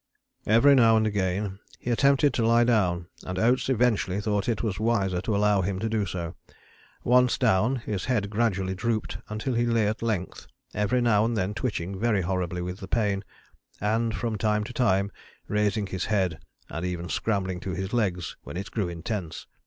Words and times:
"Every 0.47 0.73
now 0.73 0.97
and 0.97 1.05
again 1.05 1.59
he 1.77 1.91
attempted 1.91 2.33
to 2.33 2.47
lie 2.47 2.63
down, 2.63 3.05
and 3.23 3.37
Oates 3.37 3.69
eventually 3.69 4.19
thought 4.19 4.49
it 4.49 4.63
was 4.63 4.79
wiser 4.79 5.21
to 5.21 5.35
allow 5.35 5.61
him 5.61 5.77
to 5.77 5.87
do 5.87 6.07
so. 6.07 6.33
Once 7.03 7.37
down, 7.37 7.75
his 7.75 8.05
head 8.05 8.31
gradually 8.31 8.73
drooped 8.73 9.19
until 9.29 9.53
he 9.53 9.67
lay 9.67 9.87
at 9.87 10.01
length, 10.01 10.47
every 10.73 11.01
now 11.01 11.23
and 11.23 11.37
then 11.37 11.53
twitching 11.53 11.99
very 11.99 12.21
horribly 12.23 12.63
with 12.63 12.79
the 12.79 12.87
pain, 12.87 13.23
and 13.79 14.15
from 14.15 14.39
time 14.39 14.63
to 14.63 14.73
time 14.73 15.11
raising 15.47 15.85
his 15.85 16.05
head 16.05 16.39
and 16.67 16.83
even 16.83 17.07
scrambling 17.07 17.59
to 17.59 17.75
his 17.75 17.93
legs 17.93 18.35
when 18.41 18.57
it 18.57 18.71
grew 18.71 18.89
intense. 18.89 19.45